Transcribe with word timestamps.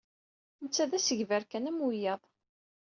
Netta 0.63 0.83
d 0.89 0.91
asegbar 0.97 1.43
kan 1.51 1.69
am 1.69 1.79
wiyaḍ. 1.85 2.21